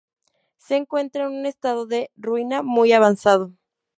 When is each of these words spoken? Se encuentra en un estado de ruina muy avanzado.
Se 0.57 0.77
encuentra 0.77 1.25
en 1.25 1.33
un 1.33 1.45
estado 1.45 1.85
de 1.85 2.09
ruina 2.17 2.63
muy 2.63 2.91
avanzado. 2.91 3.53